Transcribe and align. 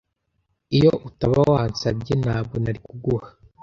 Iyo 0.77 0.91
utaba 1.07 1.37
wansabye, 1.51 2.13
ntabwo 2.23 2.55
nari 2.63 2.79
kuguha. 2.85 3.27